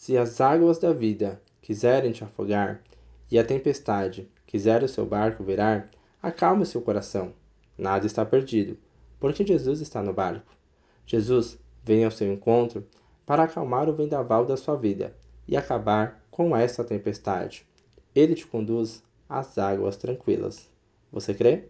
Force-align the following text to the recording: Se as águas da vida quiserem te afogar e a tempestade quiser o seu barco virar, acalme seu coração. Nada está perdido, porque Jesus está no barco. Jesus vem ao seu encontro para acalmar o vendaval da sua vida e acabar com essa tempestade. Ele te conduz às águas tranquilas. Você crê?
Se 0.00 0.16
as 0.16 0.40
águas 0.40 0.78
da 0.78 0.94
vida 0.94 1.42
quiserem 1.60 2.10
te 2.10 2.24
afogar 2.24 2.82
e 3.30 3.38
a 3.38 3.44
tempestade 3.44 4.30
quiser 4.46 4.82
o 4.82 4.88
seu 4.88 5.04
barco 5.04 5.44
virar, 5.44 5.90
acalme 6.22 6.64
seu 6.64 6.80
coração. 6.80 7.34
Nada 7.76 8.06
está 8.06 8.24
perdido, 8.24 8.78
porque 9.20 9.46
Jesus 9.46 9.82
está 9.82 10.02
no 10.02 10.14
barco. 10.14 10.56
Jesus 11.04 11.58
vem 11.84 12.02
ao 12.02 12.10
seu 12.10 12.32
encontro 12.32 12.82
para 13.26 13.42
acalmar 13.42 13.90
o 13.90 13.94
vendaval 13.94 14.46
da 14.46 14.56
sua 14.56 14.74
vida 14.74 15.14
e 15.46 15.54
acabar 15.54 16.24
com 16.30 16.56
essa 16.56 16.82
tempestade. 16.82 17.66
Ele 18.14 18.34
te 18.34 18.46
conduz 18.46 19.02
às 19.28 19.58
águas 19.58 19.98
tranquilas. 19.98 20.70
Você 21.12 21.34
crê? 21.34 21.68